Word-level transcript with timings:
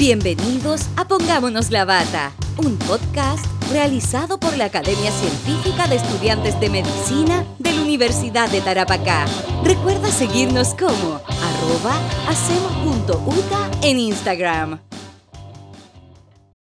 Bienvenidos 0.00 0.88
a 0.96 1.06
Pongámonos 1.06 1.70
la 1.70 1.84
Bata, 1.84 2.32
un 2.56 2.78
podcast 2.78 3.44
realizado 3.70 4.40
por 4.40 4.56
la 4.56 4.64
Academia 4.64 5.10
Científica 5.10 5.88
de 5.88 5.96
Estudiantes 5.96 6.58
de 6.58 6.70
Medicina 6.70 7.44
de 7.58 7.74
la 7.74 7.82
Universidad 7.82 8.48
de 8.48 8.62
Tarapacá. 8.62 9.26
Recuerda 9.62 10.10
seguirnos 10.10 10.68
como 10.68 11.20
arroba 11.26 12.00
hacemos.uta 12.30 13.70
en 13.82 13.98
Instagram. 13.98 14.89